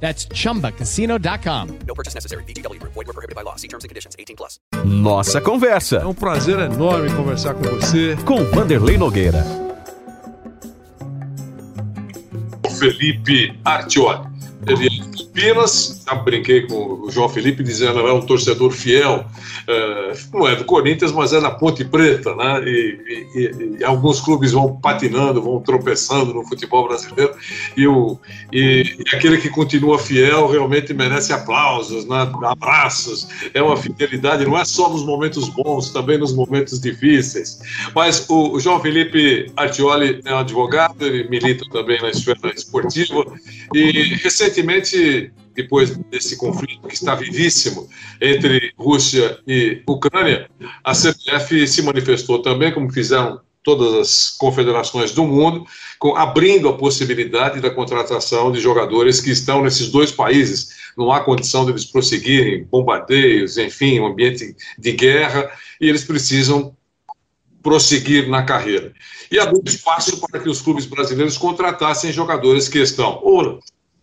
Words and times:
That's 0.00 0.28
chumbacasino.com. 0.28 1.68
No 1.86 1.94
purchase 1.94 2.14
necessary. 2.14 2.44
BGW. 2.44 2.78
Void 2.82 3.06
were 3.06 3.12
prohibited 3.12 3.34
by 3.34 3.42
law. 3.42 3.56
See 3.56 3.68
terms 3.68 3.84
and 3.84 3.88
conditions. 3.88 4.14
18 4.18 4.36
plus. 4.36 4.60
Nossa 4.84 5.38
É 5.38 5.40
Conversa, 5.40 6.06
um 6.06 6.14
prazer 6.14 6.58
enorme 6.58 7.10
conversar 7.14 7.54
com 7.54 7.62
você. 7.64 8.16
com 8.24 8.44
Vanderlei 8.44 8.96
Nogueira. 8.98 9.42
Felipe 12.78 13.58
Artioli. 13.64 14.35
Ele 14.66 14.86
é 14.86 14.88
de 14.88 15.26
já 16.06 16.14
brinquei 16.14 16.62
com 16.66 17.02
o 17.04 17.10
João 17.10 17.28
Felipe 17.28 17.62
dizendo 17.62 18.00
que 18.00 18.06
é 18.08 18.12
um 18.12 18.20
torcedor 18.20 18.70
fiel, 18.70 19.24
é, 19.66 20.12
não 20.32 20.46
é 20.48 20.56
do 20.56 20.64
Corinthians, 20.64 21.12
mas 21.12 21.32
é 21.32 21.40
da 21.40 21.50
Ponte 21.50 21.84
Preta, 21.84 22.34
né? 22.34 22.62
E, 22.64 22.98
e- 23.34 23.76
e 23.80 23.84
alguns 23.84 24.20
clubes 24.20 24.52
vão 24.52 24.76
patinando, 24.80 25.42
vão 25.42 25.60
tropeçando 25.60 26.32
no 26.32 26.44
futebol 26.46 26.86
brasileiro, 26.88 27.34
e, 27.76 27.86
o, 27.86 28.18
e, 28.52 28.96
e 28.98 29.16
aquele 29.16 29.38
que 29.38 29.50
continua 29.50 29.98
fiel 29.98 30.48
realmente 30.48 30.94
merece 30.94 31.32
aplausos, 31.32 32.06
né? 32.06 32.30
abraços, 32.44 33.28
é 33.52 33.60
uma 33.62 33.76
fidelidade, 33.76 34.44
não 34.46 34.56
é 34.56 34.64
só 34.64 34.88
nos 34.88 35.04
momentos 35.04 35.48
bons, 35.48 35.90
também 35.90 36.18
nos 36.18 36.32
momentos 36.32 36.80
difíceis. 36.80 37.58
Mas 37.94 38.26
o, 38.28 38.52
o 38.52 38.60
João 38.60 38.80
Felipe 38.80 39.50
Artioli 39.56 40.20
é 40.24 40.32
um 40.34 40.38
advogado, 40.38 41.04
ele 41.04 41.28
milita 41.28 41.64
também 41.70 42.00
na 42.00 42.10
esfera 42.10 42.52
esportiva, 42.54 43.24
e 43.74 44.14
recentemente, 44.22 44.45
depois 45.54 45.96
desse 46.10 46.36
conflito 46.36 46.86
que 46.86 46.94
está 46.94 47.14
vivíssimo 47.14 47.88
entre 48.20 48.72
Rússia 48.76 49.38
e 49.46 49.82
Ucrânia, 49.88 50.50
a 50.84 50.92
CBF 50.92 51.66
se 51.66 51.82
manifestou 51.82 52.42
também, 52.42 52.72
como 52.72 52.92
fizeram 52.92 53.40
todas 53.62 53.94
as 53.94 54.30
confederações 54.38 55.10
do 55.10 55.24
mundo, 55.24 55.66
com- 55.98 56.14
abrindo 56.14 56.68
a 56.68 56.76
possibilidade 56.76 57.60
da 57.60 57.68
contratação 57.68 58.52
de 58.52 58.60
jogadores 58.60 59.20
que 59.20 59.30
estão 59.30 59.62
nesses 59.62 59.90
dois 59.90 60.12
países. 60.12 60.76
Não 60.96 61.10
há 61.10 61.20
condição 61.20 61.64
deles 61.64 61.84
prosseguirem 61.84 62.64
bombardeios, 62.64 63.58
enfim, 63.58 63.98
um 63.98 64.06
ambiente 64.06 64.54
de 64.78 64.92
guerra, 64.92 65.50
e 65.80 65.88
eles 65.88 66.04
precisam 66.04 66.76
prosseguir 67.60 68.28
na 68.28 68.44
carreira. 68.44 68.92
E 69.32 69.38
abriu 69.40 69.60
espaço 69.64 70.20
para 70.20 70.38
que 70.38 70.48
os 70.48 70.62
clubes 70.62 70.86
brasileiros 70.86 71.36
contratassem 71.36 72.12
jogadores 72.12 72.68
que 72.68 72.78
estão 72.78 73.20
ou 73.24 73.58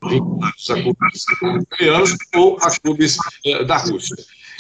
vinculados 0.10 0.70
a 0.70 0.74
clubes 0.82 1.26
ucranianos 1.62 2.16
ou 2.36 2.58
a 2.62 2.80
clubes 2.80 3.18
eh, 3.46 3.64
da 3.64 3.78
Rússia. 3.78 4.16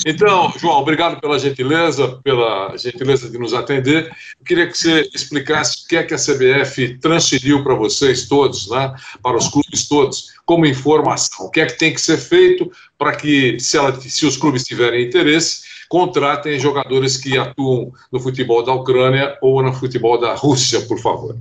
Então, 0.07 0.51
João, 0.57 0.79
obrigado 0.81 1.21
pela 1.21 1.37
gentileza, 1.37 2.19
pela 2.23 2.75
gentileza 2.75 3.29
de 3.29 3.37
nos 3.37 3.53
atender. 3.53 4.07
Eu 4.39 4.45
queria 4.45 4.67
que 4.67 4.75
você 4.77 5.07
explicasse 5.13 5.85
o 5.85 5.87
que 5.87 5.95
é 5.95 6.03
que 6.03 6.13
a 6.15 6.17
CBF 6.17 6.97
transferiu 6.97 7.63
para 7.63 7.75
vocês 7.75 8.27
todos, 8.27 8.69
né, 8.71 8.93
para 9.21 9.37
os 9.37 9.47
clubes 9.49 9.87
todos, 9.87 10.29
como 10.45 10.65
informação. 10.65 11.45
O 11.45 11.49
que 11.51 11.61
é 11.61 11.67
que 11.67 11.77
tem 11.77 11.93
que 11.93 12.01
ser 12.01 12.17
feito 12.17 12.71
para 12.97 13.15
que, 13.15 13.59
se, 13.59 13.77
ela- 13.77 13.93
se 14.01 14.25
os 14.25 14.35
clubes 14.35 14.63
tiverem 14.63 15.05
interesse, 15.05 15.61
contratem 15.87 16.59
jogadores 16.59 17.15
que 17.15 17.37
atuam 17.37 17.91
no 18.11 18.19
futebol 18.19 18.63
da 18.63 18.73
Ucrânia 18.73 19.37
ou 19.43 19.61
no 19.61 19.71
futebol 19.73 20.19
da 20.19 20.33
Rússia, 20.33 20.81
por 20.81 20.97
favor. 20.99 21.37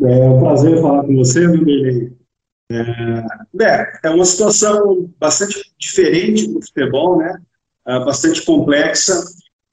É 0.00 0.28
um 0.28 0.38
prazer 0.40 0.80
falar 0.80 1.02
com 1.02 1.16
você. 1.16 1.44
É, 1.44 2.17
é, 2.70 4.00
é 4.04 4.10
uma 4.10 4.24
situação 4.24 5.10
bastante 5.18 5.72
diferente 5.78 6.46
do 6.46 6.60
futebol, 6.60 7.18
né? 7.18 7.40
É, 7.86 7.98
bastante 8.04 8.42
complexa, 8.42 9.24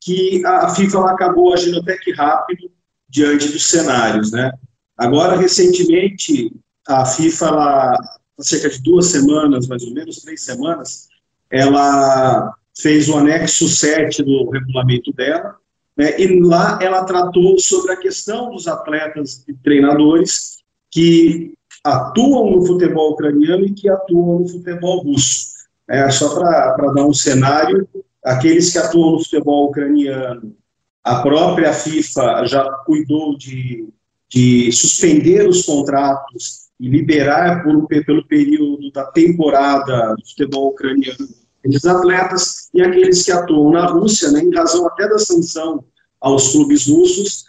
que 0.01 0.45
a 0.45 0.69
FIFA 0.69 1.11
acabou 1.11 1.53
agindo 1.53 1.79
até 1.79 1.97
que 1.97 2.13
rápido 2.13 2.72
diante 3.09 3.50
dos 3.50 3.66
cenários, 3.66 4.31
né? 4.31 4.51
Agora, 4.97 5.35
recentemente, 5.35 6.51
a 6.88 7.06
FIFA, 7.06 7.45
ela, 7.47 7.94
há 7.94 8.44
cerca 8.44 8.69
de 8.69 8.81
duas 8.81 9.07
semanas, 9.07 9.67
mais 9.67 9.83
ou 9.83 9.94
menos, 9.94 10.22
três 10.22 10.41
semanas, 10.44 11.09
ela 11.50 12.56
fez 12.77 13.09
o 13.09 13.17
anexo 13.17 13.67
7 13.67 14.23
do 14.23 14.50
regulamento 14.50 15.12
dela, 15.13 15.57
né, 15.97 16.19
e 16.19 16.39
lá 16.41 16.77
ela 16.81 17.06
tratou 17.06 17.57
sobre 17.57 17.94
a 17.94 17.97
questão 17.97 18.51
dos 18.51 18.67
atletas 18.67 19.44
e 19.47 19.53
treinadores 19.53 20.57
que 20.91 21.53
atuam 21.85 22.51
no 22.51 22.66
futebol 22.66 23.12
ucraniano 23.12 23.63
e 23.66 23.72
que 23.73 23.88
atuam 23.88 24.40
no 24.40 24.47
futebol 24.47 25.03
russo. 25.03 25.53
É, 25.88 26.09
só 26.09 26.34
para 26.34 26.75
dar 26.94 27.06
um 27.06 27.13
cenário, 27.13 27.88
aqueles 28.23 28.72
que 28.72 28.79
atuam 28.79 29.12
no 29.12 29.19
futebol 29.23 29.69
ucraniano, 29.69 30.56
a 31.03 31.22
própria 31.22 31.72
FIFA 31.72 32.45
já 32.47 32.63
cuidou 32.88 33.38
de, 33.38 33.88
de 34.28 34.72
suspender 34.72 35.47
os 35.47 35.63
contratos 35.63 36.66
e 36.79 36.90
liberar 36.90 37.63
por, 37.63 37.85
pe- 37.88 38.03
pelo 38.03 38.28
período 38.28 38.91
da 38.91 39.06
temporada 39.06 40.16
do 40.16 40.28
futebol 40.28 40.69
ucraniano 40.69 41.28
esses 41.63 41.85
atletas 41.85 42.69
e 42.74 42.81
aqueles 42.81 43.24
que 43.24 43.31
atuam 43.31 43.72
na 43.72 43.85
Rússia, 43.88 44.29
né, 44.31 44.41
em 44.41 44.53
razão 44.53 44.85
até 44.88 45.07
da 45.07 45.18
sanção 45.18 45.84
aos 46.22 46.51
clubes 46.51 46.88
russos, 46.88 47.45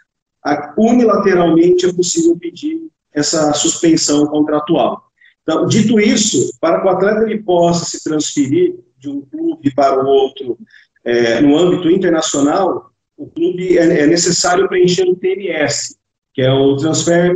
unilateralmente 0.77 1.87
é 1.87 1.93
possível 1.93 2.37
pedir 2.39 2.89
essa 3.17 3.53
suspensão 3.55 4.27
contratual. 4.27 5.11
Então, 5.43 5.67
dito 5.67 5.99
isso, 5.99 6.51
para 6.61 6.81
que 6.81 6.87
o 6.87 6.91
atleta 6.91 7.23
ele 7.23 7.43
possa 7.43 7.85
se 7.87 8.05
transferir 8.05 8.77
de 8.99 9.09
um 9.09 9.23
clube 9.23 9.75
para 9.75 10.05
o 10.05 10.07
outro 10.07 10.59
é, 11.05 11.41
no 11.41 11.57
âmbito 11.57 11.89
internacional, 11.89 12.91
o 13.17 13.27
clube 13.27 13.79
é, 13.79 14.01
é 14.01 14.07
necessário 14.07 14.69
preencher 14.69 15.05
o 15.05 15.17
TMS, 15.17 15.97
que 16.35 16.43
é 16.43 16.53
o 16.53 16.77
Transfer, 16.77 17.35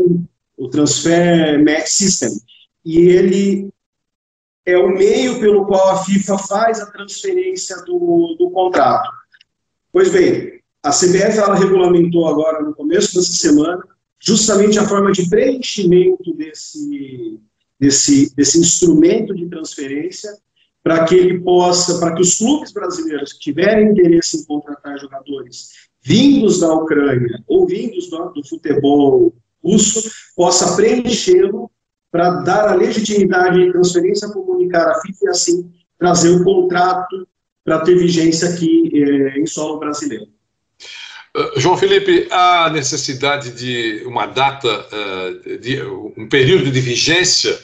o 0.59 0.69
Transfer 0.69 1.59
Match 1.65 1.87
System, 1.87 2.31
e 2.85 2.99
ele 2.99 3.71
é 4.67 4.77
o 4.77 4.89
meio 4.89 5.41
pelo 5.41 5.65
qual 5.67 5.91
a 5.91 6.05
FIFA 6.05 6.39
faz 6.39 6.81
a 6.81 6.91
transferência 6.91 7.77
do, 7.85 8.37
do 8.39 8.51
contrato. 8.51 9.09
Pois 9.93 10.11
bem, 10.11 10.61
a 10.83 10.91
CBF 10.91 11.39
ela 11.39 11.55
regulamentou 11.55 12.27
agora 12.29 12.63
no 12.63 12.75
começo 12.75 13.15
dessa 13.15 13.33
semana 13.33 13.83
justamente 14.21 14.79
a 14.79 14.87
forma 14.87 15.11
de 15.13 15.29
preenchimento 15.29 16.35
desse, 16.35 17.41
desse, 17.79 18.35
desse 18.35 18.61
instrumento 18.61 19.35
de 19.35 19.49
transferência 19.49 20.31
para 20.83 21.05
que 21.05 21.15
ele 21.15 21.41
possa, 21.41 21.99
para 21.99 22.15
que 22.15 22.23
os 22.23 22.39
clubes 22.39 22.73
brasileiros 22.73 23.33
que 23.33 23.41
tiverem 23.41 23.91
interesse 23.91 24.39
em 24.39 24.45
contratar 24.45 24.99
jogadores 24.99 25.71
vindos 26.03 26.61
da 26.61 26.73
Ucrânia 26.73 27.43
ou 27.47 27.67
vindos 27.67 28.09
do, 28.09 28.31
do 28.31 28.47
futebol 28.47 29.33
russo, 29.63 30.11
possa 30.35 30.77
preenchê-lo 30.77 31.71
para 32.11 32.41
dar 32.41 32.69
a 32.69 32.75
legitimidade 32.75 33.63
de 33.63 33.73
transferência, 33.73 34.29
comunicar 34.31 34.89
à 34.89 35.01
FIFA 35.01 35.19
e 35.25 35.29
assim 35.29 35.71
trazer 35.99 36.31
o 36.31 36.43
contrato 36.43 37.29
para 37.63 37.81
ter 37.81 37.97
vigência 37.97 38.49
aqui 38.49 38.91
eh, 38.93 39.39
em 39.39 39.47
solo 39.47 39.79
brasileiro. 39.79 40.27
Uh, 41.37 41.61
João 41.61 41.77
Felipe, 41.77 42.27
há 42.31 42.69
necessidade 42.71 43.53
de 43.53 44.03
uma 44.05 44.27
data, 44.27 44.69
uh, 44.69 45.59
de 45.59 45.81
um 46.17 46.29
período 46.29 46.71
de 46.71 46.81
vigência 46.81 47.57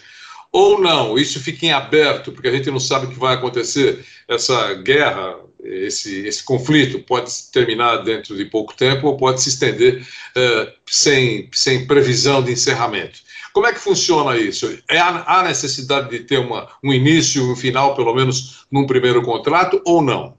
ou 0.52 0.80
não? 0.80 1.18
Isso 1.18 1.40
fica 1.40 1.66
em 1.66 1.72
aberto, 1.72 2.30
porque 2.30 2.48
a 2.48 2.52
gente 2.52 2.70
não 2.70 2.78
sabe 2.78 3.06
o 3.06 3.08
que 3.10 3.18
vai 3.18 3.34
acontecer. 3.34 4.04
Essa 4.28 4.74
guerra, 4.74 5.36
esse, 5.64 6.26
esse 6.26 6.44
conflito 6.44 7.00
pode 7.00 7.30
terminar 7.52 8.04
dentro 8.04 8.36
de 8.36 8.44
pouco 8.44 8.74
tempo 8.76 9.08
ou 9.08 9.16
pode 9.16 9.42
se 9.42 9.48
estender 9.48 10.00
uh, 10.36 10.72
sem, 10.86 11.50
sem 11.52 11.86
previsão 11.86 12.42
de 12.42 12.52
encerramento. 12.52 13.18
Como 13.52 13.66
é 13.66 13.72
que 13.72 13.80
funciona 13.80 14.36
isso? 14.36 14.78
É, 14.88 14.98
há 14.98 15.42
necessidade 15.42 16.10
de 16.10 16.20
ter 16.20 16.38
uma, 16.38 16.68
um 16.84 16.92
início 16.92 17.50
um 17.50 17.56
final, 17.56 17.96
pelo 17.96 18.14
menos 18.14 18.66
num 18.70 18.86
primeiro 18.86 19.22
contrato, 19.22 19.80
ou 19.84 20.02
não? 20.02 20.35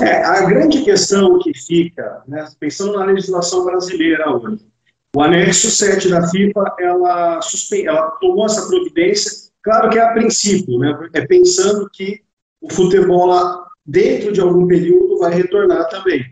É, 0.00 0.24
a 0.24 0.46
grande 0.46 0.82
questão 0.82 1.38
que 1.38 1.52
fica, 1.52 2.22
né, 2.26 2.48
pensando 2.58 2.98
na 2.98 3.04
legislação 3.04 3.64
brasileira 3.64 4.30
hoje, 4.34 4.66
o 5.14 5.20
anexo 5.20 5.70
7 5.70 6.08
da 6.08 6.26
FIFA, 6.28 6.74
ela, 6.80 7.40
ela 7.84 8.10
tomou 8.12 8.46
essa 8.46 8.66
providência, 8.66 9.50
claro 9.62 9.90
que 9.90 9.98
é 9.98 10.02
a 10.02 10.12
princípio, 10.12 10.78
né, 10.78 11.08
é 11.12 11.26
pensando 11.26 11.88
que 11.92 12.22
o 12.60 12.72
futebol, 12.72 13.64
dentro 13.84 14.32
de 14.32 14.40
algum 14.40 14.66
período, 14.66 15.18
vai 15.18 15.34
retornar 15.34 15.88
também. 15.88 16.24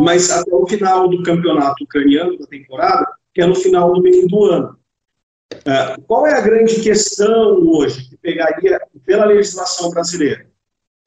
Mas 0.00 0.30
até 0.30 0.52
o 0.52 0.66
final 0.66 1.08
do 1.08 1.22
campeonato 1.22 1.84
ucraniano, 1.84 2.36
da 2.36 2.46
temporada, 2.46 3.06
que 3.32 3.40
é 3.40 3.46
no 3.46 3.54
final 3.54 3.92
do 3.92 4.02
meio 4.02 4.26
do 4.26 4.44
ano. 4.46 4.78
Uh, 5.52 6.02
qual 6.06 6.26
é 6.26 6.34
a 6.36 6.40
grande 6.40 6.80
questão 6.80 7.60
hoje 7.68 8.08
que 8.08 8.16
pegaria 8.16 8.80
pela 9.04 9.26
legislação 9.26 9.90
brasileira? 9.90 10.46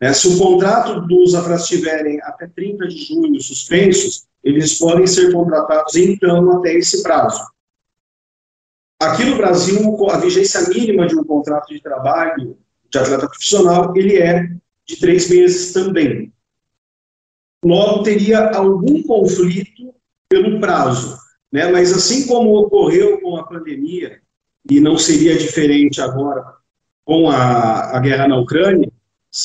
Né? 0.02 0.14
Se 0.14 0.28
o 0.28 0.38
contrato 0.38 1.02
dos 1.02 1.36
atletas 1.36 1.64
estiverem 1.64 2.22
até 2.22 2.48
30 2.48 2.88
de 2.88 2.98
junho 2.98 3.42
suspensos, 3.42 4.28
eles 4.44 4.78
podem 4.78 5.08
ser 5.08 5.32
contratados 5.32 5.96
então 5.96 6.58
até 6.58 6.74
esse 6.74 7.04
prazo. 7.04 7.44
Aqui 9.02 9.26
no 9.26 9.38
Brasil, 9.38 10.10
a 10.10 10.18
vigência 10.18 10.68
mínima 10.70 11.08
de 11.08 11.16
um 11.16 11.24
contrato 11.24 11.68
de 11.68 11.82
trabalho 11.82 12.58
de 12.90 12.98
atleta 12.98 13.28
profissional, 13.28 13.96
ele 13.96 14.18
é 14.18 14.50
de 14.86 14.96
três 14.98 15.30
meses 15.30 15.74
também. 15.74 16.34
Logo, 17.64 18.04
teria 18.04 18.52
algum 18.52 19.04
conflito 19.04 19.94
pelo 20.30 20.60
prazo, 20.60 21.18
né? 21.52 21.72
mas 21.72 21.92
assim 21.92 22.28
como 22.28 22.56
ocorreu 22.56 23.20
com 23.20 23.38
a 23.38 23.46
pandemia, 23.46 24.22
e 24.70 24.80
não 24.80 24.98
seria 24.98 25.38
diferente 25.38 26.02
agora 26.02 26.44
com 27.06 27.30
a, 27.30 27.98
a 27.98 28.00
guerra 28.00 28.28
na 28.28 28.38
Ucrânia, 28.38 28.92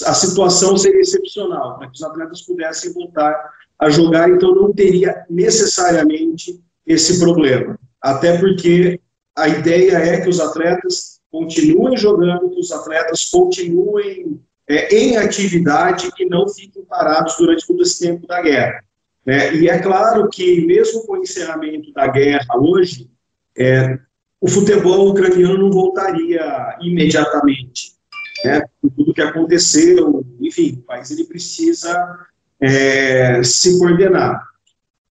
a 0.06 0.14
situação 0.14 0.76
seria 0.76 1.00
excepcional, 1.00 1.79
para 1.79 1.88
que 1.88 1.94
os 1.94 2.02
atletas 2.02 2.43
pudessem 2.43 2.93
voltar 2.93 3.52
a 3.79 3.90
jogar, 3.90 4.31
então 4.31 4.55
não 4.55 4.73
teria 4.73 5.25
necessariamente 5.29 6.61
esse 6.87 7.19
problema. 7.19 7.79
Até 8.00 8.38
porque 8.38 9.00
a 9.37 9.49
ideia 9.49 9.96
é 9.96 10.20
que 10.20 10.29
os 10.29 10.40
atletas 10.40 11.20
continuem 11.31 11.96
jogando, 11.96 12.50
que 12.50 12.61
os 12.61 12.70
atletas 12.70 13.31
continuem 13.31 14.40
é, 14.69 14.94
em 14.94 15.17
atividade 15.17 16.11
e 16.19 16.26
não 16.26 16.49
fiquem 16.49 16.84
parados 16.84 17.37
durante 17.37 17.67
todo 17.67 17.82
esse 17.82 18.00
tempo 18.00 18.26
da 18.26 18.40
guerra. 18.40 18.84
É, 19.26 19.55
e 19.55 19.69
é 19.69 19.79
claro 19.79 20.29
que, 20.29 20.67
mesmo 20.67 21.06
com 21.06 21.14
o 21.14 21.23
encerramento 21.23 21.93
da 21.93 22.06
guerra 22.08 22.58
hoje, 22.58 23.11
é, 23.56 23.99
o 24.40 24.49
futebol 24.49 25.08
ucraniano 25.11 25.58
não 25.58 25.70
voltaria 25.70 26.76
imediatamente, 26.81 27.93
né, 28.44 28.62
por 28.80 28.90
tudo 28.90 29.14
que 29.14 29.22
aconteceu, 29.22 30.24
enfim, 30.40 30.78
o 30.78 30.82
país 30.82 31.10
ele 31.10 31.24
precisa 31.24 32.26
é, 32.60 33.42
se 33.42 33.78
coordenar. 33.78 34.42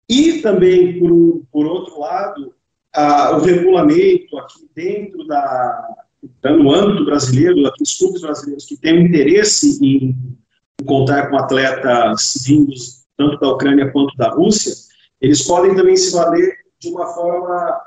E 0.07 0.42
também, 0.42 1.00
por, 1.00 1.42
por 1.51 1.66
outro 1.66 2.00
lado, 2.00 2.54
a, 2.94 3.38
o 3.38 3.42
regulamento 3.42 4.38
aqui 4.38 4.69
dentro 4.75 5.25
da, 5.25 5.95
no 6.44 6.74
âmbito 6.74 7.06
brasileiro, 7.06 7.66
aqui 7.68 7.83
os 7.83 7.98
clubes 7.98 8.22
brasileiros 8.22 8.66
que 8.66 8.77
têm 8.77 9.06
interesse 9.06 9.80
em, 9.83 10.16
em 10.81 10.86
contar 10.86 11.30
com 11.30 11.38
atletas 11.38 12.33
vindos 12.45 13.06
tanto 13.18 13.39
da 13.39 13.50
Ucrânia 13.50 13.92
quanto 13.92 14.16
da 14.18 14.30
Rússia, 14.30 14.74
eles 15.21 15.44
podem 15.44 15.75
também 15.75 15.95
se 15.95 16.12
valer 16.12 16.54
de 16.80 16.89
uma 16.89 17.07
forma 17.13 17.81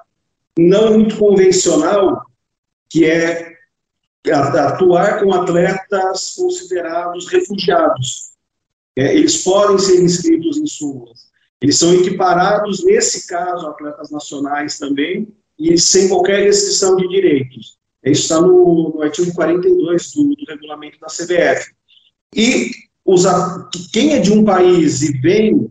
não 0.59 0.95
muito 0.95 1.17
convencional, 1.17 2.23
que 2.89 3.05
é 3.05 3.58
atuar 4.31 5.21
com 5.21 5.33
atletas 5.33 6.35
considerados 6.37 7.29
refugiados. 7.29 8.31
É, 8.97 9.15
eles 9.15 9.43
podem 9.45 9.79
ser 9.79 10.03
inscritos 10.03 10.57
em 10.57 10.67
súmulas. 10.67 11.29
Eles 11.61 11.77
são 11.77 11.95
equiparados, 11.95 12.85
nesse 12.85 13.27
caso, 13.27 13.67
a 13.67 13.71
atletas 13.71 14.11
nacionais 14.11 14.79
também, 14.79 15.29
e 15.59 15.77
sem 15.79 16.09
qualquer 16.09 16.45
restrição 16.45 16.97
de 16.97 17.09
direitos. 17.09 17.79
Isso 18.05 18.23
está 18.23 18.41
no, 18.41 18.95
no 18.95 19.03
artigo 19.03 19.35
42 19.35 20.13
do, 20.13 20.29
do 20.29 20.45
regulamento 20.49 20.99
da 21.01 21.09
CBF. 21.09 21.73
E 22.35 22.71
os, 23.05 23.25
quem 23.93 24.15
é 24.15 24.21
de 24.21 24.33
um 24.33 24.45
país 24.45 25.03
e 25.03 25.19
vem 25.19 25.69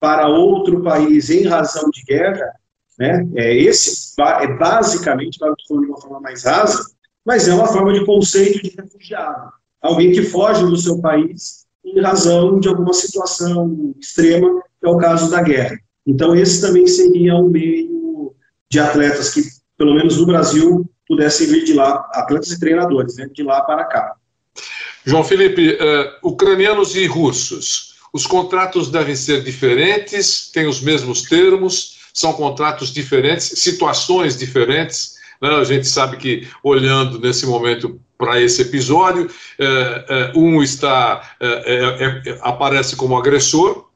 para 0.00 0.28
outro 0.28 0.82
país 0.82 1.30
em 1.30 1.46
razão 1.46 1.88
de 1.90 2.02
guerra, 2.02 2.52
né? 2.98 3.26
É, 3.36 3.56
esse 3.56 4.12
é 4.20 4.46
basicamente, 4.56 5.38
para 5.38 5.54
de 5.54 5.86
uma 5.86 6.00
forma 6.00 6.20
mais 6.20 6.44
rasa, 6.44 6.90
mas 7.28 7.46
é 7.46 7.52
uma 7.52 7.66
forma 7.66 7.92
de 7.92 8.06
conceito 8.06 8.62
de 8.62 8.74
refugiado. 8.74 9.52
Alguém 9.82 10.12
que 10.12 10.22
foge 10.22 10.64
do 10.64 10.78
seu 10.78 10.98
país 10.98 11.66
em 11.84 12.00
razão 12.00 12.58
de 12.58 12.68
alguma 12.68 12.94
situação 12.94 13.94
extrema, 14.00 14.62
que 14.80 14.86
é 14.86 14.88
o 14.88 14.96
caso 14.96 15.30
da 15.30 15.42
guerra. 15.42 15.78
Então, 16.06 16.34
esse 16.34 16.58
também 16.62 16.86
seria 16.86 17.34
um 17.34 17.50
meio 17.50 18.34
de 18.70 18.80
atletas 18.80 19.28
que, 19.34 19.42
pelo 19.76 19.94
menos 19.94 20.16
no 20.16 20.24
Brasil, 20.24 20.90
pudessem 21.06 21.48
vir 21.48 21.64
de 21.66 21.74
lá, 21.74 22.08
atletas 22.14 22.50
e 22.50 22.58
treinadores, 22.58 23.16
né, 23.16 23.28
de 23.30 23.42
lá 23.42 23.60
para 23.60 23.84
cá. 23.84 24.14
João 25.04 25.22
Felipe, 25.22 25.72
uh, 25.72 26.28
ucranianos 26.28 26.96
e 26.96 27.04
russos, 27.06 27.94
os 28.10 28.26
contratos 28.26 28.90
devem 28.90 29.14
ser 29.14 29.44
diferentes, 29.44 30.50
têm 30.50 30.66
os 30.66 30.80
mesmos 30.80 31.20
termos, 31.22 31.98
são 32.14 32.32
contratos 32.32 32.90
diferentes, 32.90 33.52
situações 33.60 34.34
diferentes. 34.34 35.17
Né? 35.40 35.48
A 35.50 35.64
gente 35.64 35.86
sabe 35.86 36.16
que, 36.16 36.48
olhando 36.62 37.18
nesse 37.18 37.46
momento 37.46 38.00
para 38.16 38.40
esse 38.40 38.62
episódio, 38.62 39.30
é, 39.58 39.64
é, 40.08 40.32
um 40.34 40.62
está 40.62 41.22
é, 41.40 42.38
aparece 42.42 42.96
como 42.96 43.16
agressor 43.16 43.86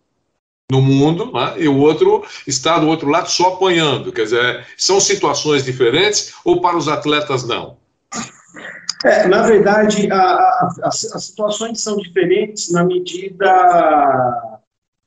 no 0.71 0.81
mundo, 0.81 1.33
né? 1.33 1.55
e 1.59 1.69
o 1.69 1.77
outro 1.77 2.25
está 2.47 2.79
do 2.79 2.87
outro 2.87 3.09
lado 3.09 3.29
só 3.29 3.55
apanhando. 3.55 4.13
Quer 4.13 4.25
dizer, 4.25 4.67
são 4.77 5.01
situações 5.01 5.65
diferentes 5.65 6.33
ou 6.45 6.61
para 6.61 6.77
os 6.77 6.89
atletas 6.89 7.45
não? 7.45 7.77
É, 9.05 9.27
na 9.27 9.43
verdade, 9.43 10.11
a, 10.13 10.17
a, 10.17 10.71
as 10.85 11.25
situações 11.25 11.81
são 11.81 11.97
diferentes 11.97 12.71
na 12.71 12.85
medida 12.85 14.52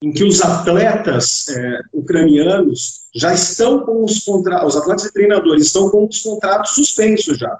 em 0.05 0.11
que 0.11 0.23
os 0.23 0.39
atletas 0.39 1.47
é, 1.49 1.79
ucranianos 1.91 3.07
já 3.15 3.33
estão 3.33 3.79
com 3.83 4.05
os 4.05 4.19
contratos, 4.19 4.75
os 4.75 4.79
atletas 4.79 5.05
e 5.05 5.11
treinadores 5.11 5.65
estão 5.65 5.89
com 5.89 6.05
os 6.05 6.21
contratos 6.21 6.75
suspensos 6.75 7.39
já. 7.39 7.59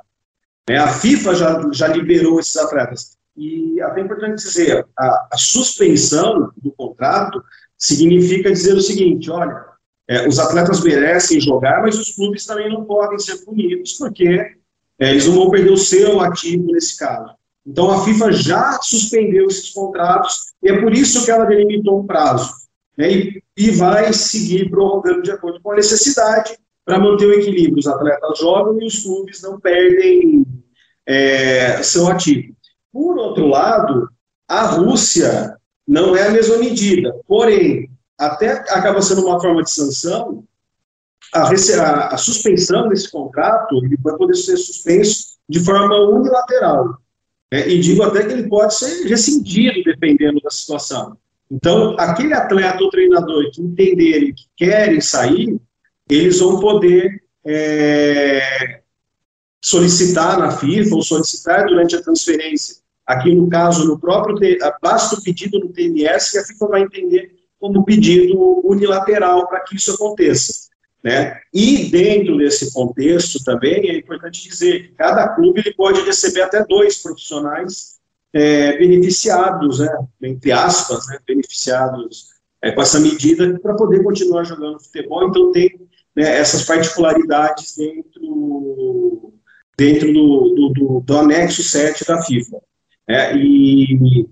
É, 0.70 0.78
a 0.78 0.88
FIFA 0.90 1.34
já, 1.34 1.70
já 1.74 1.88
liberou 1.88 2.40
esses 2.40 2.56
atletas. 2.56 3.18
E 3.36 3.82
até 3.82 4.00
é 4.00 4.04
importante 4.04 4.44
dizer, 4.44 4.86
a, 4.96 5.28
a 5.32 5.38
suspensão 5.38 6.52
do 6.56 6.72
contrato 6.74 7.44
significa 7.80 8.52
dizer 8.52 8.76
o 8.76 8.82
seguinte, 8.82 9.32
olha, 9.32 9.66
é, 10.08 10.28
os 10.28 10.38
atletas 10.38 10.84
merecem 10.84 11.42
jogar, 11.42 11.82
mas 11.82 11.98
os 11.98 12.12
clubes 12.12 12.46
também 12.46 12.70
não 12.70 12.86
podem 12.86 13.18
ser 13.18 13.44
punidos, 13.44 13.94
porque 13.94 14.56
é, 15.00 15.10
eles 15.10 15.26
não 15.26 15.34
vão 15.34 15.50
perder 15.50 15.72
o 15.72 15.78
seu 15.78 16.22
ativo 16.22 16.72
nesse 16.72 16.96
caso. 16.96 17.34
Então, 17.66 17.90
a 17.90 18.04
FIFA 18.06 18.32
já 18.32 18.80
suspendeu 18.82 19.48
esses 19.48 19.72
contratos 19.72 20.54
e 20.62 20.70
é 20.70 20.82
por 20.82 20.94
isso 20.94 21.26
que 21.26 21.32
ela 21.32 21.46
delimitou 21.46 22.00
um 22.00 22.06
prazo. 22.06 22.54
Né, 22.98 23.12
e, 23.12 23.44
e, 23.58 23.72
vai 23.72 24.14
seguir 24.14 24.70
prorrogando 24.70 25.22
de 25.22 25.32
acordo 25.32 25.60
com 25.62 25.72
a 25.72 25.76
necessidade 25.76 26.58
para 26.86 27.00
manter 27.00 27.26
o 27.26 27.34
equilíbrio. 27.34 27.80
Os 27.80 27.88
atletas 27.88 28.40
jogam 28.40 28.82
e 28.82 28.86
os 28.86 29.04
clubes 29.04 29.42
não 29.42 29.60
perdem 29.60 30.46
é, 31.06 31.84
seu 31.84 32.08
ativo. 32.08 32.56
Por 32.94 33.18
outro 33.18 33.48
lado, 33.48 34.10
a 34.48 34.66
Rússia 34.68 35.58
não 35.86 36.16
é 36.16 36.28
a 36.28 36.32
mesma 36.32 36.58
medida. 36.58 37.14
Porém, 37.28 37.90
até 38.18 38.52
acaba 38.52 39.02
sendo 39.02 39.26
uma 39.26 39.42
forma 39.42 39.62
de 39.62 39.72
sanção, 39.72 40.46
a, 41.34 41.50
a, 41.50 42.08
a 42.14 42.18
suspensão 42.18 42.88
desse 42.88 43.12
contrato 43.12 43.84
ele 43.84 43.98
vai 44.02 44.16
poder 44.16 44.36
ser 44.36 44.56
suspenso 44.56 45.36
de 45.50 45.60
forma 45.60 45.96
unilateral. 46.08 46.98
É, 47.52 47.70
e 47.70 47.80
digo 47.80 48.04
até 48.04 48.26
que 48.26 48.34
ele 48.34 48.50
pode 48.50 48.76
ser 48.76 49.08
rescindido 49.08 49.84
dependendo 49.84 50.40
da 50.42 50.50
situação. 50.50 51.18
Então, 51.50 51.96
aquele 52.00 52.34
atleta 52.34 52.84
ou 52.84 52.90
treinador 52.90 53.52
que 53.52 53.62
entenderem 53.62 54.34
que 54.34 54.46
querem 54.58 55.00
sair, 55.00 55.60
eles 56.10 56.40
vão 56.40 56.60
poder 56.60 57.24
é, 57.46 58.82
solicitar 59.62 60.40
na 60.40 60.52
FIFA 60.52 60.96
ou 60.96 61.02
solicitar 61.04 61.66
durante 61.66 61.96
a 61.96 62.02
transferência. 62.02 62.78
Aqui, 63.06 63.34
no 63.36 63.48
caso, 63.48 63.86
no 63.86 64.00
próprio, 64.00 64.38
basta 64.82 65.16
o 65.16 65.24
pedido 65.24 65.60
no 65.60 65.70
TMS 65.70 66.32
que 66.32 66.38
a 66.40 66.44
FIFA 66.44 66.68
vai 66.68 66.82
entender 66.82 67.32
como 67.60 67.86
pedido 67.86 68.62
unilateral 68.64 69.48
para 69.48 69.60
que 69.62 69.76
isso 69.76 69.94
aconteça. 69.94 70.70
Né? 71.06 71.40
E 71.54 71.88
dentro 71.92 72.36
desse 72.36 72.74
contexto 72.74 73.44
também 73.44 73.92
é 73.92 73.96
importante 73.96 74.50
dizer 74.50 74.88
que 74.88 74.96
cada 74.96 75.28
clube 75.36 75.62
ele 75.64 75.76
pode 75.76 76.02
receber 76.02 76.42
até 76.42 76.66
dois 76.66 76.98
profissionais 76.98 78.00
é, 78.34 78.76
beneficiados, 78.80 79.78
né, 79.78 79.98
entre 80.24 80.52
aspas, 80.52 81.06
né, 81.06 81.20
beneficiados 81.28 82.30
é, 82.60 82.72
com 82.72 82.82
essa 82.82 83.00
medida 83.00 83.60
para 83.60 83.76
poder 83.76 84.02
continuar 84.04 84.46
jogando 84.46 84.84
futebol. 84.84 85.30
Então 85.30 85.52
tem 85.52 85.80
né, 86.16 86.40
essas 86.40 86.64
particularidades 86.64 87.76
dentro, 87.78 89.32
dentro 89.78 90.12
do, 90.12 90.56
do, 90.56 90.74
do, 90.74 91.00
do 91.02 91.18
anexo 91.20 91.62
7 91.62 92.04
da 92.04 92.20
FIFA. 92.24 92.58
É, 93.08 93.38
e 93.38 94.28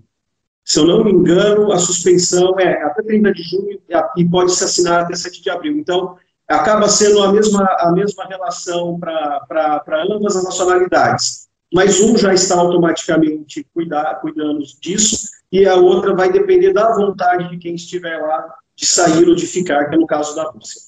se 0.64 0.80
eu 0.80 0.86
não 0.86 1.04
me 1.04 1.12
engano, 1.12 1.70
a 1.70 1.78
suspensão 1.78 2.58
é 2.58 2.82
até 2.82 3.00
30 3.00 3.32
de 3.32 3.42
junho 3.44 3.80
e 4.16 4.28
pode 4.28 4.52
se 4.52 4.64
assinar 4.64 5.02
até 5.02 5.14
7 5.14 5.40
de 5.40 5.50
abril. 5.50 5.78
Então, 5.78 6.16
acaba 6.48 6.88
sendo 6.88 7.22
a 7.22 7.32
mesma, 7.32 7.64
a 7.78 7.92
mesma 7.92 8.24
relação 8.24 8.98
para 8.98 10.04
ambas 10.10 10.36
as 10.36 10.44
nacionalidades. 10.44 11.48
Mas 11.72 12.00
um 12.00 12.16
já 12.16 12.32
está 12.32 12.56
automaticamente 12.56 13.66
cuidar, 13.74 14.20
cuidando 14.20 14.60
disso, 14.80 15.28
e 15.50 15.66
a 15.66 15.74
outra 15.74 16.14
vai 16.14 16.30
depender 16.30 16.72
da 16.72 16.94
vontade 16.94 17.50
de 17.50 17.58
quem 17.58 17.74
estiver 17.74 18.18
lá 18.18 18.54
de 18.76 18.86
sair 18.86 19.28
ou 19.28 19.34
de 19.34 19.46
ficar, 19.46 19.88
que 19.88 19.94
é 19.94 19.98
no 19.98 20.06
caso 20.06 20.34
da 20.34 20.44
Rússia. 20.44 20.80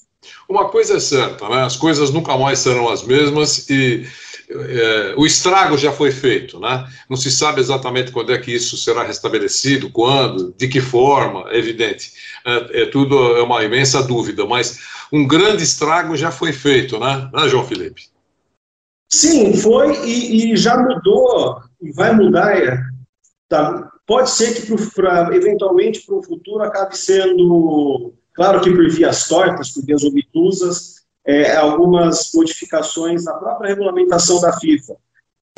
Uma 0.48 0.68
coisa 0.68 0.96
é 0.96 1.00
certa, 1.00 1.48
né? 1.48 1.62
as 1.64 1.76
coisas 1.76 2.10
nunca 2.10 2.36
mais 2.36 2.58
serão 2.58 2.88
as 2.88 3.02
mesmas 3.02 3.68
e 3.70 4.06
é, 4.48 5.14
o 5.16 5.26
estrago 5.26 5.76
já 5.76 5.92
foi 5.92 6.10
feito, 6.10 6.60
né? 6.60 6.86
Não 7.10 7.16
se 7.16 7.30
sabe 7.30 7.60
exatamente 7.60 8.12
quando 8.12 8.32
é 8.32 8.38
que 8.38 8.52
isso 8.52 8.76
será 8.76 9.02
restabelecido, 9.02 9.90
quando, 9.90 10.54
de 10.56 10.68
que 10.68 10.80
forma, 10.80 11.50
é 11.50 11.58
evidente. 11.58 12.12
É, 12.44 12.82
é 12.82 12.86
tudo 12.86 13.36
é 13.36 13.42
uma 13.42 13.64
imensa 13.64 14.02
dúvida, 14.02 14.46
mas 14.46 14.78
um 15.12 15.26
grande 15.26 15.62
estrago 15.62 16.16
já 16.16 16.30
foi 16.30 16.52
feito, 16.52 16.98
né, 16.98 17.28
né 17.32 17.48
João 17.48 17.66
Felipe? 17.66 18.02
Sim, 19.08 19.54
foi 19.54 20.06
e, 20.06 20.52
e 20.52 20.56
já 20.56 20.76
mudou 20.76 21.60
e 21.80 21.92
vai 21.92 22.14
mudar. 22.14 22.56
É, 22.56 22.78
tá, 23.48 23.90
pode 24.06 24.30
ser 24.30 24.54
que 24.54 24.66
pro, 24.66 24.90
pra, 24.92 25.34
eventualmente 25.34 26.04
para 26.04 26.16
o 26.16 26.22
futuro 26.22 26.62
acabe 26.62 26.96
sendo, 26.96 28.12
claro 28.32 28.60
que 28.60 28.70
por 28.70 28.88
vias 28.90 29.26
tortas, 29.28 29.70
por 29.70 29.84
vias 29.84 30.04
obtusas, 30.04 30.95
é, 31.26 31.56
algumas 31.56 32.30
modificações 32.32 33.24
na 33.24 33.34
própria 33.34 33.68
regulamentação 33.68 34.40
da 34.40 34.52
FIFA. 34.58 34.96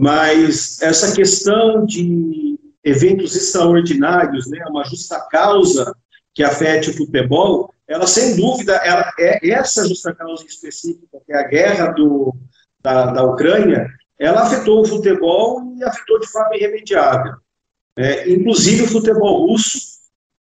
Mas 0.00 0.80
essa 0.80 1.14
questão 1.14 1.84
de 1.84 2.58
eventos 2.82 3.36
extraordinários, 3.36 4.48
né, 4.48 4.64
uma 4.68 4.84
justa 4.84 5.20
causa 5.30 5.94
que 6.34 6.42
afete 6.42 6.90
o 6.90 6.96
futebol, 6.96 7.74
ela 7.86 8.06
sem 8.06 8.36
dúvida 8.36 8.74
ela 8.76 9.12
é 9.18 9.50
essa 9.50 9.86
justa 9.86 10.14
causa 10.14 10.44
específica, 10.44 11.18
que 11.26 11.32
é 11.32 11.38
a 11.38 11.48
guerra 11.48 11.86
do, 11.88 12.34
da, 12.80 13.12
da 13.12 13.24
Ucrânia, 13.24 13.88
ela 14.18 14.42
afetou 14.42 14.82
o 14.82 14.86
futebol 14.86 15.74
e 15.76 15.84
afetou 15.84 16.18
de 16.20 16.28
forma 16.28 16.56
irremediável. 16.56 17.34
É, 17.96 18.30
inclusive 18.30 18.84
o 18.84 18.88
futebol 18.88 19.48
russo, 19.48 19.97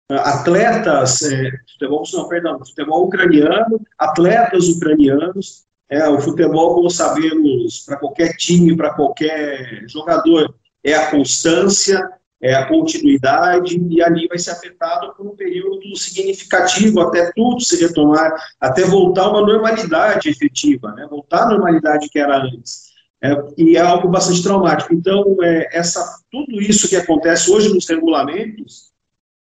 atletas, 0.09 1.21
é, 1.23 1.51
futebol, 1.71 2.03
não, 2.13 2.27
perdão, 2.27 2.59
futebol 2.59 3.05
ucraniano, 3.05 3.81
atletas 3.97 4.67
ucranianos, 4.67 5.63
é, 5.89 6.07
o 6.07 6.19
futebol, 6.19 6.75
como 6.75 6.89
sabemos, 6.89 7.79
para 7.85 7.97
qualquer 7.97 8.35
time, 8.35 8.75
para 8.75 8.93
qualquer 8.93 9.85
jogador, 9.87 10.53
é 10.83 10.93
a 10.95 11.11
constância, 11.11 12.09
é 12.41 12.53
a 12.53 12.67
continuidade, 12.67 13.77
e 13.89 14.01
ali 14.01 14.27
vai 14.27 14.37
ser 14.37 14.51
afetado 14.51 15.13
por 15.15 15.25
um 15.25 15.35
período 15.35 15.95
significativo, 15.95 16.99
até 16.99 17.31
tudo 17.31 17.61
se 17.61 17.81
retomar, 17.81 18.33
até 18.59 18.83
voltar 18.83 19.29
uma 19.29 19.41
normalidade 19.41 20.29
efetiva, 20.29 20.91
né, 20.91 21.07
voltar 21.09 21.43
à 21.43 21.49
normalidade 21.49 22.09
que 22.09 22.19
era 22.19 22.37
antes. 22.37 22.91
É, 23.23 23.31
e 23.57 23.77
é 23.77 23.79
algo 23.79 24.09
bastante 24.09 24.43
traumático. 24.43 24.93
Então, 24.93 25.37
é, 25.41 25.69
essa, 25.71 26.19
tudo 26.29 26.59
isso 26.61 26.89
que 26.89 26.97
acontece 26.97 27.49
hoje 27.49 27.73
nos 27.73 27.87
regulamentos, 27.87 28.91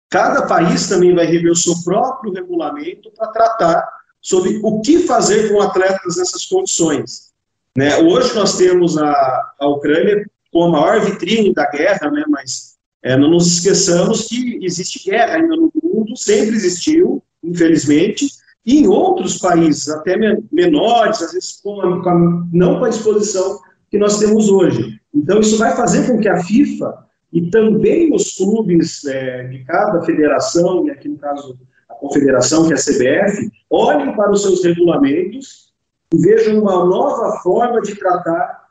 Cada 0.09 0.43
país 0.43 0.87
também 0.87 1.13
vai 1.13 1.25
rever 1.25 1.51
o 1.51 1.55
seu 1.55 1.73
próprio 1.83 2.33
regulamento 2.33 3.11
para 3.11 3.27
tratar 3.27 3.87
sobre 4.21 4.59
o 4.63 4.81
que 4.81 4.99
fazer 4.99 5.49
com 5.49 5.61
atletas 5.61 6.17
nessas 6.17 6.45
condições. 6.45 7.31
Né? 7.77 7.97
Hoje 7.97 8.33
nós 8.33 8.57
temos 8.57 8.97
a, 8.97 9.53
a 9.59 9.67
Ucrânia 9.67 10.25
com 10.51 10.63
a 10.63 10.69
maior 10.69 11.01
vitrine 11.01 11.53
da 11.53 11.69
guerra, 11.69 12.09
né? 12.09 12.23
mas 12.29 12.75
é, 13.03 13.17
não 13.17 13.29
nos 13.29 13.47
esqueçamos 13.47 14.27
que 14.27 14.59
existe 14.63 15.09
guerra 15.09 15.35
ainda 15.35 15.55
no 15.55 15.71
mundo, 15.83 16.17
sempre 16.17 16.55
existiu, 16.55 17.21
infelizmente, 17.43 18.29
e 18.65 18.79
em 18.79 18.87
outros 18.87 19.37
países, 19.37 19.89
até 19.89 20.17
menores, 20.51 21.21
às 21.21 21.33
vezes 21.33 21.59
com 21.61 21.81
a, 21.81 22.15
não 22.51 22.79
com 22.79 22.85
a 22.85 22.89
disposição 22.89 23.59
que 23.91 23.97
nós 23.97 24.17
temos 24.17 24.49
hoje. 24.49 24.99
Então, 25.13 25.39
isso 25.39 25.57
vai 25.57 25.75
fazer 25.75 26.07
com 26.07 26.19
que 26.19 26.27
a 26.27 26.43
FIFA 26.43 27.05
e 27.31 27.49
também 27.49 28.13
os 28.13 28.35
clubes 28.35 29.05
é, 29.05 29.43
de 29.43 29.63
cada 29.65 30.01
federação, 30.03 30.87
e 30.87 30.91
aqui 30.91 31.09
no 31.09 31.17
caso 31.17 31.57
a 31.89 31.93
confederação, 31.95 32.67
que 32.67 32.73
é 32.73 32.75
a 32.75 32.79
CBF, 32.79 33.51
olhem 33.69 34.15
para 34.15 34.31
os 34.31 34.41
seus 34.41 34.63
regulamentos 34.63 35.73
e 36.13 36.17
vejam 36.17 36.61
uma 36.61 36.85
nova 36.85 37.39
forma 37.39 37.81
de 37.81 37.95
tratar 37.95 38.65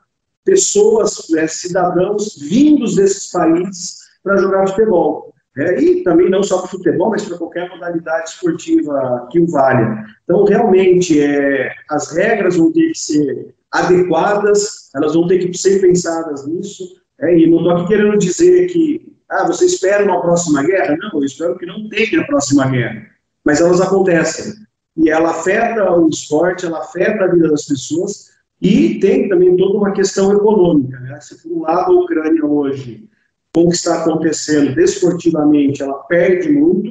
pessoas, 0.45 1.31
é, 1.35 1.47
cidadãos 1.47 2.37
vindos 2.39 2.97
desses 2.97 3.31
países 3.31 3.99
para 4.23 4.37
jogar 4.37 4.69
futebol. 4.69 5.33
É, 5.57 5.81
e 5.81 6.03
também 6.03 6.29
não 6.29 6.43
só 6.43 6.59
para 6.59 6.71
futebol, 6.71 7.11
mas 7.11 7.25
para 7.25 7.39
qualquer 7.39 7.71
modalidade 7.71 8.31
esportiva 8.31 9.29
que 9.31 9.39
o 9.39 9.47
valha. 9.47 10.05
Então, 10.25 10.45
realmente, 10.45 11.21
é, 11.21 11.73
as 11.89 12.11
regras 12.11 12.57
vão 12.57 12.73
ter 12.73 12.89
que 12.89 12.99
ser 12.99 13.55
adequadas, 13.71 14.91
elas 14.95 15.15
vão 15.15 15.29
ter 15.29 15.39
que 15.39 15.57
ser 15.57 15.81
pensadas 15.81 16.45
nisso, 16.47 17.01
é, 17.25 17.39
e 17.39 17.47
não 17.47 17.59
estou 17.59 17.73
aqui 17.73 17.89
querendo 17.89 18.19
dizer 18.19 18.67
que, 18.67 19.13
ah, 19.29 19.47
você 19.47 19.67
espera 19.67 20.05
uma 20.05 20.21
próxima 20.21 20.63
guerra? 20.63 20.97
Não, 20.97 21.21
eu 21.21 21.25
espero 21.25 21.57
que 21.57 21.67
não 21.67 21.89
tenha 21.89 22.21
a 22.21 22.27
próxima 22.27 22.69
guerra. 22.69 23.07
Mas 23.45 23.61
elas 23.61 23.81
acontecem. 23.81 24.55
E 24.97 25.11
ela 25.11 25.31
afeta 25.31 25.91
o 25.93 26.09
esporte, 26.09 26.67
ela 26.67 26.79
afeta 26.79 27.25
a 27.25 27.29
vida 27.29 27.49
das 27.49 27.65
pessoas, 27.65 28.31
e 28.61 28.99
tem 29.01 29.29
também 29.29 29.57
toda 29.57 29.77
uma 29.77 29.93
questão 29.93 30.33
econômica. 30.33 30.99
Né? 31.01 31.21
Se, 31.21 31.43
por 31.43 31.53
um 31.53 31.63
lado, 31.63 31.93
a 31.93 32.01
Ucrânia 32.01 32.45
hoje, 32.45 33.09
com 33.53 33.63
o 33.63 33.69
que 33.69 33.75
está 33.75 34.03
acontecendo 34.03 34.75
desportivamente, 34.75 35.83
ela 35.83 35.99
perde 36.05 36.51
muito, 36.51 36.91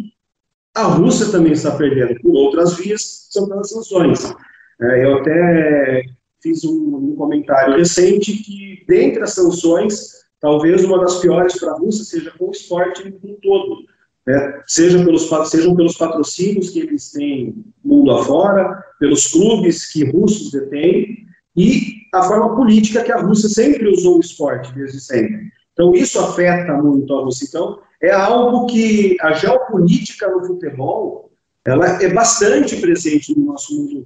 a 0.75 0.83
Rússia 0.83 1.31
também 1.31 1.53
está 1.53 1.71
perdendo 1.71 2.19
por 2.21 2.33
outras 2.35 2.77
vias, 2.77 3.27
são 3.29 3.47
pelas 3.47 3.69
sanções. 3.69 4.33
É, 4.81 5.05
eu 5.05 5.17
até 5.17 6.03
fiz 6.43 6.63
um, 6.65 6.97
um, 6.97 7.15
comentário 7.15 7.77
recente 7.77 8.33
que, 8.43 8.83
dentre 8.87 9.23
as 9.23 9.33
sanções, 9.33 10.23
talvez 10.39 10.83
uma 10.83 10.99
das 10.99 11.19
piores 11.19 11.57
para 11.57 11.71
a 11.71 11.77
Rússia 11.77 12.03
seja 12.03 12.31
com 12.37 12.49
o 12.49 12.51
esporte 12.51 13.01
como 13.03 13.33
um 13.33 13.37
todo. 13.41 13.77
Né? 14.27 14.61
Seja 14.67 15.03
pelos, 15.03 15.29
sejam 15.49 15.75
pelos 15.75 15.97
patrocínios 15.97 16.69
que 16.69 16.81
eles 16.81 17.11
têm 17.11 17.55
mundo 17.83 18.11
afora, 18.11 18.83
pelos 18.99 19.27
clubes 19.27 19.91
que 19.91 20.11
russos 20.11 20.51
detêm, 20.51 21.25
e 21.55 21.93
a 22.13 22.21
forma 22.23 22.55
política 22.55 23.03
que 23.03 23.11
a 23.11 23.21
Rússia 23.21 23.47
sempre 23.47 23.87
usou 23.87 24.17
o 24.17 24.21
esporte, 24.21 24.73
desde 24.75 24.99
sempre. 24.99 25.51
Então, 25.71 25.93
isso 25.95 26.19
afeta 26.19 26.73
muito 26.73 27.13
a 27.15 27.23
Rússia. 27.23 27.45
Então, 27.47 27.79
é 28.01 28.11
algo 28.11 28.65
que 28.67 29.17
a 29.21 29.33
geopolítica 29.33 30.29
no 30.29 30.45
futebol 30.45 31.31
ela 31.65 32.03
é 32.03 32.13
bastante 32.13 32.75
presente 32.75 33.37
no 33.37 33.45
nosso 33.45 33.73
mundo 33.73 34.05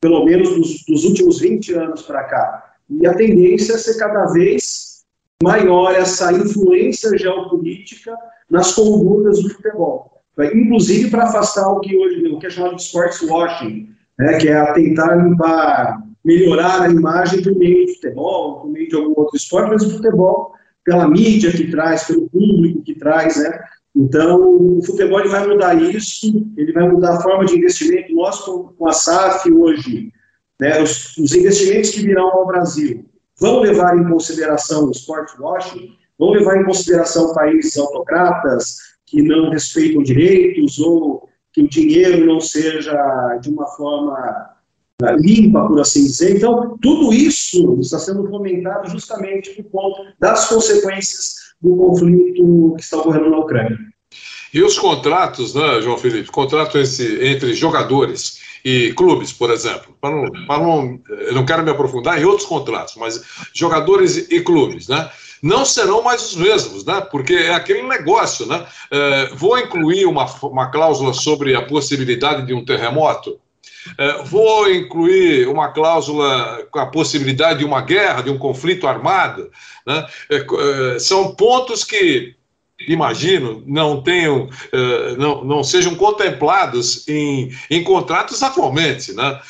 pelo 0.00 0.24
menos 0.24 0.50
dos, 0.50 0.84
dos 0.84 1.04
últimos 1.04 1.40
20 1.40 1.72
anos 1.74 2.02
para 2.02 2.24
cá. 2.24 2.74
E 2.88 3.06
a 3.06 3.14
tendência 3.14 3.74
é 3.74 3.78
ser 3.78 3.98
cada 3.98 4.26
vez 4.26 5.04
maior 5.42 5.94
essa 5.94 6.32
influência 6.32 7.16
geopolítica 7.18 8.16
nas 8.50 8.72
condutas 8.72 9.42
do 9.42 9.50
futebol. 9.50 10.22
Inclusive 10.54 11.10
para 11.10 11.24
afastar 11.24 11.68
o 11.68 11.80
que 11.80 11.96
hoje 11.96 12.26
o 12.28 12.38
que 12.38 12.46
é 12.46 12.50
chamado 12.50 12.76
de 12.76 12.82
sports 12.82 13.22
washing, 13.22 13.88
né, 14.18 14.38
que 14.38 14.48
é 14.48 14.72
tentar 14.72 15.16
limpar, 15.16 16.02
melhorar 16.24 16.82
a 16.82 16.88
imagem 16.88 17.42
por 17.42 17.54
meio 17.56 17.86
do 17.86 17.94
futebol, 17.94 18.60
por 18.60 18.70
meio 18.70 18.88
de 18.88 18.96
algum 18.96 19.14
outro 19.16 19.36
esporte, 19.36 19.70
mas 19.70 19.82
o 19.82 19.90
futebol 19.90 20.54
pela 20.84 21.08
mídia 21.08 21.50
que 21.50 21.68
traz, 21.70 22.04
pelo 22.04 22.28
público 22.30 22.82
que 22.82 22.94
traz, 22.94 23.36
né? 23.36 23.60
Então, 23.96 24.78
o 24.78 24.82
futebol 24.84 25.20
ele 25.20 25.30
vai 25.30 25.46
mudar 25.46 25.74
isso, 25.74 26.46
ele 26.54 26.70
vai 26.72 26.86
mudar 26.86 27.16
a 27.16 27.20
forma 27.22 27.46
de 27.46 27.56
investimento. 27.56 28.14
Nós, 28.14 28.40
com 28.40 28.86
a 28.86 28.92
SAF 28.92 29.50
hoje, 29.50 30.12
né, 30.60 30.82
os, 30.82 31.16
os, 31.16 31.34
investimentos 31.34 31.90
que 31.90 32.02
virão 32.02 32.30
ao 32.30 32.46
Brasil 32.46 33.06
vão 33.40 33.60
levar 33.60 33.96
em 33.96 34.06
consideração 34.06 34.86
o 34.86 34.90
sport 34.90 35.30
washing, 35.38 35.94
vão 36.18 36.30
levar 36.30 36.60
em 36.60 36.64
consideração 36.64 37.32
países 37.32 37.76
autocratas 37.78 38.76
que 39.06 39.22
não 39.22 39.50
respeitam 39.50 40.02
direitos 40.02 40.78
ou 40.78 41.26
que 41.52 41.62
o 41.62 41.68
dinheiro 41.68 42.26
não 42.26 42.38
seja 42.38 43.38
de 43.40 43.48
uma 43.48 43.66
forma 43.66 44.50
né, 45.00 45.16
limpa, 45.16 45.66
por 45.66 45.80
assim 45.80 46.04
dizer. 46.04 46.36
Então, 46.36 46.76
tudo 46.82 47.14
isso 47.14 47.78
está 47.80 47.98
sendo 47.98 48.28
fomentado 48.28 48.90
justamente 48.90 49.62
por 49.62 49.70
conta 49.70 50.14
das 50.18 50.48
consequências 50.50 51.45
do 51.60 51.76
conflito 51.76 52.74
que 52.76 52.82
está 52.82 52.98
ocorrendo 52.98 53.30
na 53.30 53.38
Ucrânia. 53.38 53.78
E 54.52 54.62
os 54.62 54.78
contratos, 54.78 55.54
né, 55.54 55.80
João 55.82 55.98
Felipe? 55.98 56.30
Contrato 56.30 56.78
entre, 56.78 57.28
entre 57.28 57.54
jogadores 57.54 58.40
e 58.64 58.92
clubes, 58.94 59.32
por 59.32 59.50
exemplo. 59.50 59.94
Para 60.00 60.14
não, 60.14 60.46
para 60.46 60.62
não, 60.62 61.00
eu 61.08 61.34
não 61.34 61.44
quero 61.44 61.62
me 61.62 61.70
aprofundar 61.70 62.20
em 62.20 62.24
outros 62.24 62.48
contratos, 62.48 62.94
mas 62.96 63.22
jogadores 63.52 64.30
e 64.30 64.40
clubes, 64.40 64.88
né? 64.88 65.10
Não 65.42 65.64
serão 65.64 66.02
mais 66.02 66.22
os 66.22 66.36
mesmos, 66.36 66.84
né? 66.84 67.00
Porque 67.00 67.34
é 67.34 67.54
aquele 67.54 67.82
negócio, 67.82 68.46
né? 68.46 68.66
É, 68.90 69.34
vou 69.34 69.58
incluir 69.58 70.06
uma, 70.06 70.24
uma 70.42 70.70
cláusula 70.70 71.12
sobre 71.12 71.54
a 71.54 71.62
possibilidade 71.62 72.46
de 72.46 72.54
um 72.54 72.64
terremoto? 72.64 73.38
É, 73.98 74.22
vou 74.24 74.70
incluir 74.70 75.48
uma 75.48 75.68
cláusula 75.68 76.66
com 76.70 76.78
a 76.78 76.86
possibilidade 76.86 77.60
de 77.60 77.64
uma 77.64 77.80
guerra, 77.80 78.22
de 78.22 78.30
um 78.30 78.38
conflito 78.38 78.86
armado. 78.86 79.50
Né? 79.86 80.06
É, 80.30 80.46
é, 80.94 80.98
são 80.98 81.34
pontos 81.34 81.84
que 81.84 82.34
imagino, 82.86 83.62
não 83.66 84.02
tenham, 84.02 84.50
não, 85.16 85.42
não 85.42 85.64
sejam 85.64 85.94
contemplados 85.94 87.08
em, 87.08 87.50
em 87.70 87.82
contratos 87.82 88.42
atualmente, 88.42 89.14
né? 89.14 89.40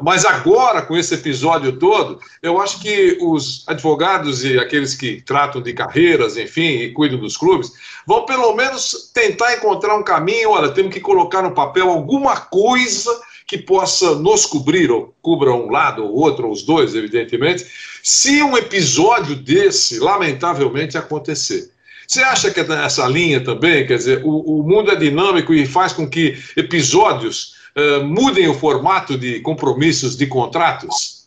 mas 0.00 0.24
agora, 0.24 0.80
com 0.80 0.96
esse 0.96 1.12
episódio 1.12 1.78
todo, 1.78 2.18
eu 2.42 2.58
acho 2.58 2.80
que 2.80 3.18
os 3.20 3.64
advogados 3.68 4.42
e 4.44 4.58
aqueles 4.58 4.94
que 4.94 5.20
tratam 5.20 5.60
de 5.60 5.74
carreiras, 5.74 6.38
enfim, 6.38 6.78
e 6.78 6.92
cuidam 6.92 7.18
dos 7.18 7.36
clubes, 7.36 7.70
vão 8.06 8.24
pelo 8.24 8.54
menos 8.54 9.10
tentar 9.12 9.52
encontrar 9.54 9.94
um 9.94 10.02
caminho, 10.02 10.52
olha, 10.52 10.70
temos 10.70 10.90
que 10.90 11.00
colocar 11.00 11.42
no 11.42 11.52
papel 11.52 11.90
alguma 11.90 12.34
coisa 12.34 13.10
que 13.46 13.58
possa 13.58 14.14
nos 14.14 14.46
cobrir, 14.46 14.90
ou 14.90 15.14
cubra 15.20 15.52
um 15.52 15.70
lado 15.70 16.04
ou 16.04 16.14
outro, 16.14 16.46
ou 16.46 16.52
os 16.52 16.62
dois, 16.62 16.94
evidentemente, 16.94 17.66
se 18.02 18.42
um 18.42 18.56
episódio 18.56 19.36
desse, 19.36 19.98
lamentavelmente, 19.98 20.96
acontecer. 20.96 21.70
Você 22.06 22.20
acha 22.20 22.50
que 22.50 22.60
essa 22.60 23.06
linha 23.06 23.42
também, 23.42 23.86
quer 23.86 23.96
dizer, 23.96 24.22
o, 24.24 24.60
o 24.60 24.62
mundo 24.62 24.90
é 24.90 24.96
dinâmico 24.96 25.54
e 25.54 25.66
faz 25.66 25.92
com 25.92 26.08
que 26.08 26.38
episódios 26.56 27.54
uh, 27.76 28.04
mudem 28.04 28.48
o 28.48 28.54
formato 28.54 29.16
de 29.16 29.40
compromissos, 29.40 30.16
de 30.16 30.26
contratos? 30.26 31.24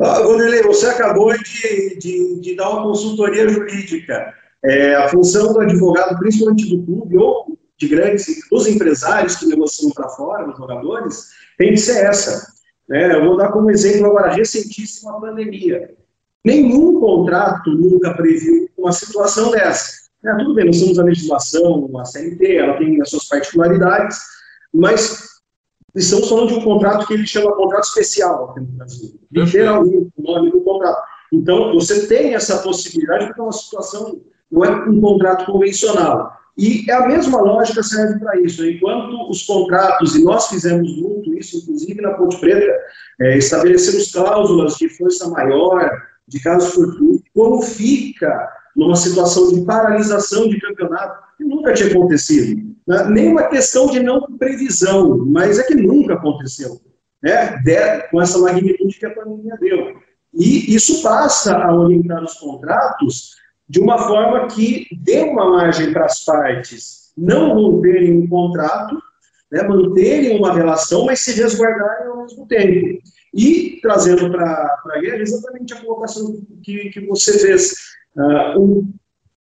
Ah, 0.00 0.20
Vanderlei, 0.22 0.62
você 0.62 0.86
acabou 0.86 1.32
de, 1.32 1.98
de, 1.98 2.40
de, 2.40 2.56
dar 2.56 2.70
uma 2.70 2.82
consultoria 2.82 3.48
jurídica. 3.48 4.34
É, 4.64 4.96
a 4.96 5.08
função 5.08 5.52
do 5.52 5.60
advogado, 5.60 6.18
principalmente 6.18 6.68
do 6.68 6.82
clube, 6.84 7.16
ou 7.16 7.56
de 7.78 7.88
grandes, 7.88 8.26
dos 8.50 8.66
empresários 8.66 9.36
que 9.36 9.46
negociam 9.46 9.90
para 9.90 10.08
fora, 10.08 10.48
os 10.48 10.56
jogadores, 10.56 11.28
tem 11.58 11.72
que 11.72 11.78
ser 11.78 12.04
essa. 12.06 12.52
Né? 12.88 13.14
Eu 13.14 13.24
vou 13.24 13.36
dar 13.36 13.52
como 13.52 13.70
exemplo 13.70 14.06
agora, 14.06 14.32
recentíssima 14.32 15.20
pandemia. 15.20 15.94
Nenhum 16.44 17.00
contrato 17.00 17.70
nunca 17.70 18.14
previu 18.14 18.68
uma 18.78 18.92
situação 18.92 19.50
dessa. 19.50 20.06
É, 20.24 20.34
tudo 20.38 20.54
bem, 20.54 20.66
nós 20.66 20.80
temos 20.80 20.98
a 20.98 21.04
legislação, 21.04 21.90
a 21.98 22.04
CNT, 22.04 22.56
ela 22.56 22.78
tem 22.78 23.00
as 23.00 23.10
suas 23.10 23.28
particularidades, 23.28 24.18
mas 24.72 25.40
estamos 25.94 26.28
falando 26.28 26.48
de 26.48 26.54
um 26.54 26.64
contrato 26.64 27.06
que 27.06 27.14
ele 27.14 27.26
chama 27.26 27.54
contrato 27.54 27.84
especial 27.84 28.50
aqui 28.50 28.60
no 28.60 28.66
Brasil. 28.66 29.20
Literalmente, 29.30 30.12
o 30.16 30.22
nome 30.22 30.50
do 30.50 30.60
contrato. 30.62 31.02
Então, 31.32 31.72
você 31.74 32.06
tem 32.06 32.34
essa 32.34 32.58
possibilidade, 32.58 33.26
porque 33.26 33.40
é 33.40 33.44
uma 33.44 33.52
situação, 33.52 34.20
não 34.50 34.64
é 34.64 34.70
um 34.88 35.00
contrato 35.00 35.50
convencional. 35.50 36.35
E 36.56 36.90
a 36.90 37.06
mesma 37.06 37.40
lógica 37.40 37.82
serve 37.82 38.18
para 38.18 38.40
isso. 38.40 38.66
Enquanto 38.66 39.28
os 39.28 39.42
contratos, 39.42 40.14
e 40.16 40.24
nós 40.24 40.48
fizemos 40.48 40.96
muito 40.96 41.34
isso, 41.34 41.58
inclusive 41.58 42.00
na 42.00 42.14
Ponte 42.14 42.38
Preta, 42.40 42.72
é, 43.20 43.36
estabelecemos 43.36 44.10
cláusulas 44.10 44.76
de 44.76 44.88
força 44.88 45.28
maior, 45.28 45.90
de 46.26 46.40
casos 46.40 46.72
fortuitos, 46.72 47.28
como 47.34 47.60
fica 47.60 48.48
numa 48.74 48.96
situação 48.96 49.52
de 49.52 49.62
paralisação 49.62 50.48
de 50.48 50.58
campeonato, 50.58 51.36
que 51.36 51.44
nunca 51.44 51.74
tinha 51.74 51.90
acontecido. 51.90 52.74
Né? 52.86 53.04
Nem 53.10 53.28
uma 53.28 53.44
questão 53.44 53.88
de 53.88 54.00
não 54.00 54.22
previsão, 54.38 55.26
mas 55.26 55.58
é 55.58 55.62
que 55.64 55.74
nunca 55.74 56.14
aconteceu, 56.14 56.80
né? 57.22 57.58
De, 57.64 58.08
com 58.10 58.20
essa 58.20 58.38
magnitude 58.38 58.98
que 58.98 59.06
a 59.06 59.14
pandemia 59.14 59.56
deu. 59.60 59.96
E 60.32 60.74
isso 60.74 61.02
passa 61.02 61.56
a 61.56 61.74
orientar 61.74 62.22
os 62.22 62.34
contratos 62.34 63.35
de 63.68 63.80
uma 63.80 63.98
forma 63.98 64.46
que 64.48 64.86
dê 65.02 65.22
uma 65.22 65.50
margem 65.50 65.92
para 65.92 66.04
as 66.04 66.24
partes 66.24 67.06
não 67.16 67.54
romperem 67.54 68.12
um 68.12 68.28
contrato, 68.28 69.00
né, 69.50 69.62
manterem 69.62 70.38
uma 70.38 70.52
relação, 70.52 71.06
mas 71.06 71.20
se 71.20 71.32
resguardarem 71.32 72.08
ao 72.08 72.22
mesmo 72.22 72.46
tempo. 72.46 73.00
E 73.34 73.78
trazendo 73.82 74.30
para 74.30 74.78
a 74.90 75.00
guerra 75.00 75.18
exatamente 75.18 75.74
a 75.74 75.80
colocação 75.80 76.42
que, 76.62 76.90
que 76.90 77.00
você 77.06 77.38
fez. 77.38 77.74
Uh, 78.16 78.88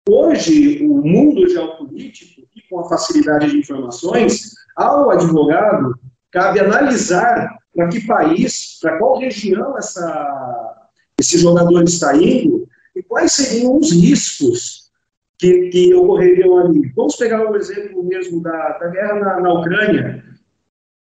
hoje, 0.08 0.84
o 0.84 0.96
mundo 1.02 1.48
geopolítico, 1.48 2.42
e 2.54 2.62
com 2.68 2.80
a 2.80 2.88
facilidade 2.88 3.50
de 3.50 3.58
informações, 3.58 4.52
ao 4.76 5.10
advogado 5.10 5.94
cabe 6.32 6.60
analisar 6.60 7.56
para 7.74 7.88
que 7.88 8.06
país, 8.06 8.78
para 8.80 8.98
qual 8.98 9.18
região 9.18 9.76
essa, 9.78 10.88
esse 11.18 11.38
jogador 11.38 11.82
está 11.84 12.16
indo 12.16 12.53
quais 13.14 13.32
seriam 13.32 13.78
os 13.78 13.92
riscos 13.92 14.90
que, 15.38 15.68
que 15.68 15.94
ocorreriam 15.94 16.58
ali. 16.58 16.92
Vamos 16.96 17.14
pegar 17.14 17.48
um 17.48 17.54
exemplo 17.54 18.02
mesmo 18.02 18.42
da, 18.42 18.76
da 18.78 18.88
guerra 18.88 19.14
na, 19.14 19.40
na 19.40 19.52
Ucrânia. 19.54 20.24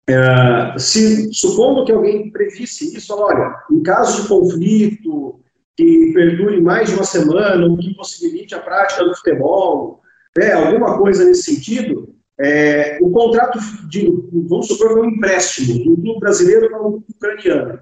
É, 0.08 0.79
se, 0.79 1.32
supondo 1.34 1.84
que 1.84 1.91
alguém 1.91 2.32
previsse 2.32 2.96
isso, 2.96 3.13
olha, 3.13 3.53
em 3.70 3.84
caso 3.84 4.22
de 4.22 4.27
conflito 4.29 5.41
que 5.75 6.13
perdure 6.13 6.62
mais 6.62 6.88
de 6.88 6.96
uma 6.96 7.03
semana, 7.03 7.65
ou 7.65 7.77
que 7.77 7.94
possibilite 7.96 8.56
a 8.56 8.60
prática 8.60 9.03
do 9.03 9.15
futebol, 9.15 10.01
né, 10.38 10.53
alguma 10.53 10.98
coisa 10.98 11.25
nesse 11.25 11.53
sentido, 11.53 12.15
é, 12.39 12.98
o 13.01 13.12
contrato 13.12 13.60
de, 13.89 14.10
vamos 14.48 14.68
supor, 14.68 15.00
um 15.00 15.06
empréstimo 15.06 15.74
do 15.74 16.01
clube 16.01 16.20
brasileiro 16.22 16.70
para 16.70 16.81
um 16.81 17.03
ucraniano. 17.09 17.79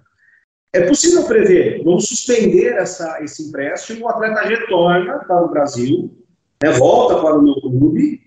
É 0.74 0.82
possível 0.82 1.24
prever, 1.26 1.84
vamos 1.84 2.08
suspender 2.08 2.74
essa, 2.74 3.24
esse 3.24 3.48
empréstimo, 3.48 4.06
o 4.06 4.10
atleta 4.10 4.42
retorna 4.42 5.20
para 5.20 5.46
o 5.46 5.50
Brasil, 5.50 6.12
né, 6.62 6.72
volta 6.72 7.22
para 7.22 7.38
o 7.38 7.42
meu 7.42 7.56
clube, 7.56 8.22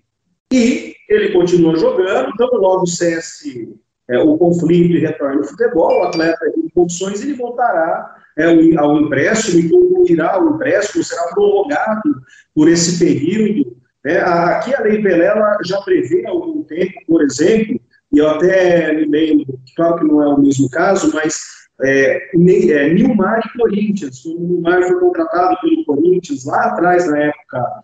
e 0.51 0.95
ele 1.07 1.31
continua 1.31 1.75
jogando, 1.77 2.31
então 2.33 2.49
logo 2.53 2.85
cesse 2.87 3.73
é, 4.09 4.19
o 4.19 4.37
conflito 4.37 4.95
e 4.95 4.99
retorna 4.99 5.37
ao 5.37 5.43
futebol, 5.43 5.99
o 5.99 6.03
atleta 6.03 6.51
em 6.57 6.67
condições, 6.69 7.21
ele 7.21 7.35
voltará 7.35 8.15
é, 8.37 8.45
ao 8.77 8.99
empréstimo 8.99 9.59
e 9.59 9.69
concluirá 9.69 10.41
o 10.41 10.55
empréstimo, 10.55 11.03
será 11.03 11.23
prorrogado 11.33 12.21
por 12.53 12.67
esse 12.67 12.99
período. 12.99 13.77
Né? 14.03 14.19
Aqui 14.19 14.73
a 14.73 14.81
Lei 14.81 15.01
Pelela 15.01 15.57
já 15.63 15.79
prevê 15.81 16.25
algum 16.25 16.63
tempo, 16.63 16.93
por 17.07 17.21
exemplo, 17.23 17.79
e 18.11 18.17
eu 18.17 18.29
até 18.29 18.93
me 18.93 19.05
lembro, 19.05 19.59
claro 19.75 19.99
que 19.99 20.03
não 20.03 20.21
é 20.21 20.27
o 20.27 20.39
mesmo 20.41 20.69
caso, 20.69 21.11
mas 21.13 21.60
é, 21.83 22.29
é, 22.33 22.93
Nilmar 22.93 23.41
e 23.45 23.57
Corinthians, 23.57 24.25
o 24.25 24.39
Nilmar 24.39 24.87
foi 24.87 24.99
contratado 24.99 25.57
pelo 25.61 25.85
Corinthians, 25.85 26.45
lá 26.45 26.65
atrás, 26.65 27.09
na 27.09 27.17
época 27.17 27.83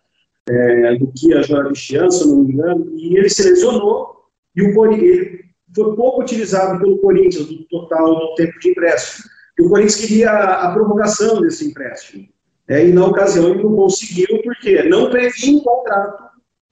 é, 0.49 0.95
do 0.95 1.11
que 1.15 1.33
a 1.33 1.41
Jorge 1.41 1.97
se 2.11 2.27
não 2.27 2.43
me 2.43 2.53
engano, 2.53 2.91
e 2.95 3.17
ele 3.17 3.29
se 3.29 3.49
lesionou, 3.49 4.25
e 4.55 4.63
o 4.63 4.73
Corinthians, 4.73 5.47
foi 5.75 5.95
pouco 5.95 6.21
utilizado 6.21 6.79
pelo 6.79 6.97
Corinthians 6.99 7.49
no 7.49 7.63
total 7.65 8.15
do 8.15 8.35
tempo 8.35 8.57
de 8.59 8.69
empréstimo. 8.69 9.29
E 9.59 9.63
o 9.63 9.69
Corinthians 9.69 9.95
queria 9.95 10.31
a, 10.31 10.67
a 10.67 10.73
prorrogação 10.73 11.41
desse 11.41 11.67
empréstimo. 11.67 12.27
É, 12.67 12.87
e 12.87 12.91
na 12.91 13.05
ocasião 13.05 13.49
ele 13.49 13.63
não 13.63 13.75
conseguiu, 13.75 14.27
porque 14.43 14.83
não 14.83 15.09
previa 15.09 15.55
um 15.55 15.59
contrato, 15.61 16.23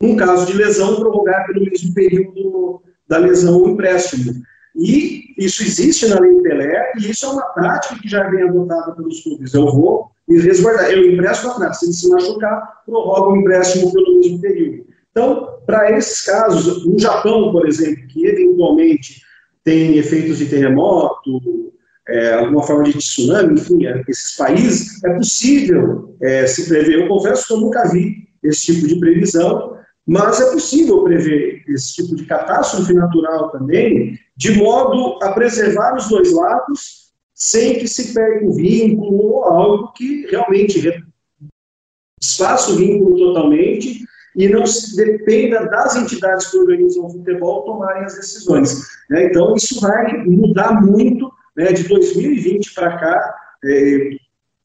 num 0.01 0.15
caso 0.15 0.45
de 0.45 0.53
lesão, 0.53 0.95
prorrogar 0.95 1.45
pelo 1.47 1.65
mesmo 1.65 1.93
período 1.93 2.81
da 3.07 3.17
lesão 3.17 3.61
o 3.61 3.69
empréstimo. 3.69 4.33
E 4.75 5.33
isso 5.37 5.63
existe 5.63 6.07
na 6.07 6.19
Lei 6.19 6.35
Pelé, 6.41 6.93
e 6.99 7.09
isso 7.09 7.25
é 7.25 7.29
uma 7.29 7.45
prática 7.53 7.99
que 8.01 8.09
já 8.09 8.29
vem 8.29 8.43
adotada 8.43 8.91
pelos 8.93 9.21
clubes. 9.21 9.53
Eu 9.53 9.65
vou 9.71 10.11
me 10.27 10.39
resguardar, 10.39 10.91
eu 10.91 11.11
empresto 11.11 11.47
a 11.47 11.73
se 11.73 11.85
ele 11.85 11.93
se 11.93 12.09
machucar, 12.09 12.81
prorrogo 12.85 13.33
o 13.33 13.37
empréstimo 13.37 13.91
pelo 13.93 14.19
mesmo 14.19 14.41
período. 14.41 14.85
Então, 15.11 15.59
para 15.65 15.97
esses 15.97 16.23
casos, 16.23 16.85
no 16.85 16.99
Japão, 16.99 17.51
por 17.51 17.67
exemplo, 17.67 18.05
que 18.07 18.25
eventualmente 18.25 19.21
tem 19.63 19.97
efeitos 19.97 20.39
de 20.39 20.47
terremoto, 20.47 21.71
é, 22.07 22.33
alguma 22.33 22.63
forma 22.63 22.83
de 22.83 22.97
tsunami, 22.97 23.53
enfim, 23.53 23.85
é, 23.85 24.03
esses 24.07 24.35
países, 24.35 25.03
é 25.03 25.13
possível 25.13 26.15
é, 26.21 26.45
se 26.45 26.67
prever. 26.67 26.99
Eu 26.99 27.07
confesso 27.07 27.47
que 27.47 27.53
eu 27.53 27.57
nunca 27.57 27.87
vi 27.87 28.27
esse 28.43 28.73
tipo 28.73 28.87
de 28.87 28.99
previsão, 28.99 29.74
mas 30.07 30.39
é 30.39 30.51
possível 30.51 31.03
prever 31.03 31.63
esse 31.67 31.95
tipo 31.95 32.15
de 32.15 32.25
catástrofe 32.25 32.93
natural 32.93 33.49
também, 33.49 34.19
de 34.37 34.51
modo 34.51 35.17
a 35.23 35.31
preservar 35.31 35.95
os 35.95 36.07
dois 36.09 36.31
lados, 36.31 37.05
sem 37.33 37.79
que 37.79 37.87
se 37.87 38.13
perca 38.13 38.45
o 38.45 38.53
vínculo 38.53 39.33
ou 39.33 39.43
algo 39.43 39.93
que 39.93 40.27
realmente 40.27 41.03
desfaça 42.19 42.71
o 42.71 42.75
vínculo 42.75 43.17
totalmente 43.17 44.05
e 44.35 44.47
não 44.47 44.65
se 44.65 44.95
dependa 44.95 45.65
das 45.65 45.95
entidades 45.95 46.47
que 46.47 46.57
organizam 46.57 47.05
o 47.05 47.09
futebol 47.09 47.63
tomarem 47.63 48.03
as 48.03 48.15
decisões. 48.15 48.81
Né? 49.09 49.25
Então, 49.25 49.55
isso 49.55 49.79
vai 49.79 50.23
mudar 50.25 50.81
muito 50.81 51.31
né? 51.55 51.71
de 51.71 51.87
2020 51.87 52.73
para 52.73 52.97
cá. 52.97 53.35
É, 53.63 54.09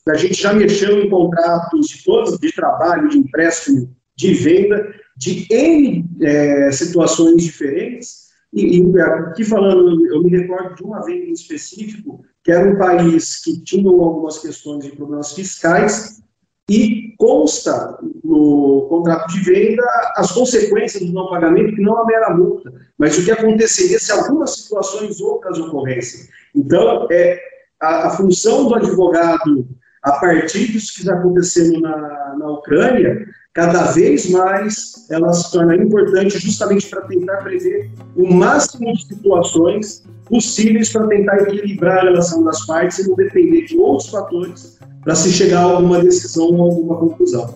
a 0.08 0.14
gente 0.14 0.42
já 0.42 0.52
mexeu 0.52 1.00
em 1.00 1.08
contratos 1.08 1.88
de 1.88 2.04
todos 2.04 2.38
de 2.38 2.52
trabalho, 2.52 3.08
de 3.08 3.18
empréstimo, 3.18 3.94
de 4.16 4.34
venda, 4.34 4.92
de 5.20 5.46
N 5.50 6.08
é, 6.22 6.72
situações 6.72 7.36
diferentes. 7.36 8.30
E, 8.52 8.80
e, 8.80 9.00
aqui 9.00 9.44
falando, 9.44 10.06
eu 10.06 10.22
me 10.22 10.30
recordo 10.30 10.74
de 10.74 10.82
uma 10.82 11.04
venda 11.04 11.26
em 11.26 11.32
específico, 11.32 12.24
que 12.42 12.50
era 12.50 12.68
um 12.68 12.78
país 12.78 13.42
que 13.44 13.62
tinha 13.62 13.88
algumas 13.88 14.38
questões 14.38 14.84
de 14.84 14.96
problemas 14.96 15.32
fiscais, 15.32 16.20
e 16.68 17.14
consta 17.18 17.98
no 18.24 18.86
contrato 18.88 19.28
de 19.32 19.40
venda 19.40 19.82
as 20.16 20.32
consequências 20.32 21.04
do 21.04 21.12
não 21.12 21.28
pagamento, 21.28 21.74
que 21.74 21.82
não 21.82 21.98
a 21.98 22.06
mera 22.06 22.34
multa, 22.34 22.72
mas 22.96 23.18
o 23.18 23.24
que 23.24 23.30
aconteceria 23.30 23.98
se 23.98 24.12
algumas 24.12 24.54
situações 24.54 25.20
outras 25.20 25.58
ocorressem. 25.58 26.28
Então, 26.54 27.08
é, 27.10 27.40
a, 27.80 28.06
a 28.06 28.10
função 28.10 28.68
do 28.68 28.74
advogado, 28.76 29.68
a 30.02 30.12
partir 30.12 30.70
disso 30.70 30.94
que 30.94 31.00
está 31.00 31.14
acontecendo 31.14 31.80
na, 31.80 32.36
na 32.38 32.50
Ucrânia, 32.52 33.26
cada 33.60 33.92
vez 33.92 34.30
mais 34.30 35.06
ela 35.10 35.30
se 35.34 35.52
torna 35.52 35.76
importante 35.76 36.38
justamente 36.38 36.86
para 36.88 37.02
tentar 37.02 37.36
prever 37.38 37.90
o 38.16 38.32
máximo 38.32 38.90
de 38.94 39.04
situações 39.04 40.02
possíveis 40.24 40.90
para 40.90 41.06
tentar 41.08 41.42
equilibrar 41.42 41.98
a 41.98 42.02
relação 42.04 42.42
das 42.42 42.64
partes 42.64 43.00
e 43.00 43.08
não 43.08 43.16
depender 43.16 43.66
de 43.66 43.76
outros 43.76 44.08
fatores 44.08 44.78
para 45.04 45.14
se 45.14 45.30
chegar 45.30 45.60
a 45.60 45.64
alguma 45.64 46.00
decisão 46.00 46.46
ou 46.46 46.62
alguma 46.62 46.96
conclusão. 46.96 47.54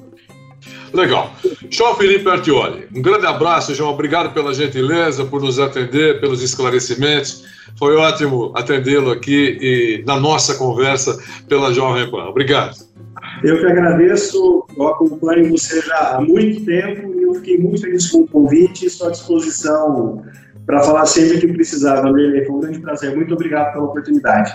Legal. 0.93 1.33
João 1.71 1.97
Felipe 1.97 2.29
Artioli, 2.29 2.87
um 2.95 3.01
grande 3.01 3.27
abraço, 3.27 3.75
João. 3.75 3.93
Obrigado 3.93 4.35
pela 4.35 4.53
gentileza, 4.53 5.25
por 5.25 5.41
nos 5.41 5.59
atender, 5.59 6.21
pelos 6.21 6.43
esclarecimentos. 6.43 7.45
Foi 7.79 7.97
ótimo 7.97 8.53
atendê-lo 8.55 9.11
aqui 9.11 9.59
e 9.61 10.05
na 10.07 10.21
nossa 10.21 10.55
conversa 10.55 11.19
pela 11.49 11.73
Jovem 11.73 12.11
Pan. 12.11 12.27
Obrigado. 12.27 12.77
Eu 13.43 13.59
que 13.59 13.67
agradeço, 13.67 14.65
eu 14.77 14.89
acompanho 14.89 15.51
você 15.51 15.81
já 15.81 16.17
há 16.17 16.21
muito 16.21 16.65
tempo 16.65 17.15
e 17.15 17.23
eu 17.23 17.35
fiquei 17.35 17.59
muito 17.59 17.81
feliz 17.81 18.11
com 18.11 18.21
o 18.21 18.29
convite 18.29 18.85
e 18.85 18.87
estou 18.87 19.09
à 19.09 19.11
disposição 19.11 20.23
para 20.67 20.83
falar 20.83 21.07
sempre 21.07 21.41
que 21.41 21.49
precisar, 21.49 22.01
Vanderlei. 22.01 22.45
Foi 22.45 22.57
um 22.57 22.61
grande 22.61 22.79
prazer. 22.81 23.15
Muito 23.15 23.35
obrigado 23.35 23.73
pela 23.73 23.85
oportunidade. 23.85 24.53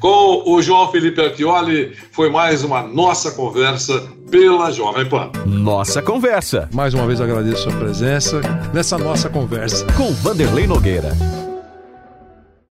Com 0.00 0.42
o 0.46 0.62
João 0.62 0.90
Felipe 0.90 1.20
Artioli, 1.20 1.94
foi 2.10 2.30
mais 2.30 2.64
uma 2.64 2.82
nossa 2.82 3.30
conversa 3.30 4.02
pela 4.30 4.70
Jovem 4.70 5.08
Pan. 5.08 5.30
Nossa 5.46 6.02
conversa. 6.02 6.68
Mais 6.72 6.94
uma 6.94 7.06
vez 7.06 7.20
agradeço 7.20 7.68
a 7.68 7.70
sua 7.70 7.78
presença 7.78 8.40
nessa 8.72 8.98
nossa 8.98 9.28
conversa. 9.28 9.86
Com 9.96 10.12
Vanderlei 10.12 10.66
Nogueira. 10.66 11.10